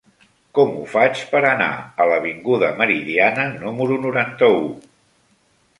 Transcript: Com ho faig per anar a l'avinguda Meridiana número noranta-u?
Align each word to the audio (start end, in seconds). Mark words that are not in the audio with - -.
Com 0.59 0.71
ho 0.77 0.85
faig 0.93 1.21
per 1.33 1.41
anar 1.49 1.67
a 1.81 2.07
l'avinguda 2.13 2.73
Meridiana 2.81 3.47
número 3.61 4.01
noranta-u? 4.09 4.65